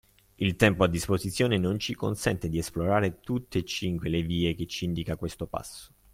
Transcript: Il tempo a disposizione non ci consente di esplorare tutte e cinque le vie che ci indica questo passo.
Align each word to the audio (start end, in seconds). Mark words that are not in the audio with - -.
Il 0.39 0.55
tempo 0.55 0.83
a 0.83 0.87
disposizione 0.87 1.59
non 1.59 1.77
ci 1.77 1.93
consente 1.93 2.49
di 2.49 2.57
esplorare 2.57 3.19
tutte 3.19 3.59
e 3.59 3.63
cinque 3.63 4.09
le 4.09 4.23
vie 4.23 4.55
che 4.55 4.65
ci 4.65 4.85
indica 4.85 5.15
questo 5.15 5.45
passo. 5.45 5.93